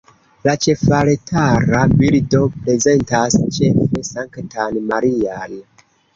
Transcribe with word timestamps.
La 0.47 0.53
ĉefaltara 0.65 1.81
bildo 1.99 2.39
prezentas 2.55 3.37
ĉefe 3.59 4.03
Sanktan 4.09 4.83
Marian. 4.91 5.57